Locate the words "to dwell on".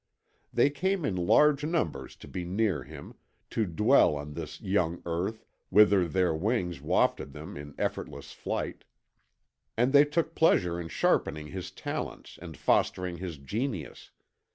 3.51-4.33